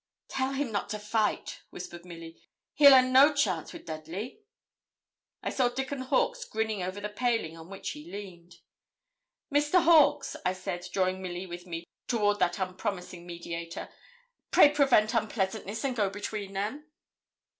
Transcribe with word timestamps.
'Tell 0.29 0.53
him 0.53 0.71
not 0.71 0.89
to 0.89 0.97
fight,' 0.97 1.61
whispered 1.69 2.05
Milly; 2.07 2.35
'he'll 2.73 2.95
a 2.95 3.03
no 3.03 3.31
chance 3.31 3.71
wi' 3.71 3.79
Dudley.' 3.81 4.41
I 5.43 5.51
saw 5.51 5.69
Dickon 5.69 6.01
Hawkes 6.01 6.43
grinning 6.43 6.81
over 6.81 6.99
the 6.99 7.07
paling 7.07 7.55
on 7.55 7.69
which 7.69 7.91
he 7.91 8.11
leaned. 8.11 8.61
'Mr. 9.53 9.83
Hawkes,' 9.83 10.35
I 10.43 10.53
said, 10.53 10.87
drawing 10.91 11.21
Milly 11.21 11.45
with 11.45 11.67
me 11.67 11.83
toward 12.07 12.39
that 12.39 12.57
unpromising 12.57 13.27
mediator, 13.27 13.89
'pray 14.49 14.69
prevent 14.69 15.13
unpleasantness 15.13 15.83
and 15.85 15.95
go 15.95 16.09
between 16.09 16.53
them.' 16.53 16.83